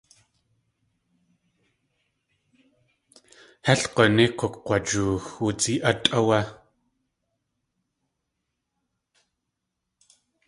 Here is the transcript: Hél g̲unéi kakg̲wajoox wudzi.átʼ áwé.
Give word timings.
Hél 3.65 3.81
g̲unéi 3.93 4.29
kakg̲wajoox 4.39 5.23
wudzi.átʼ 5.37 6.11
áwé. 6.17 6.39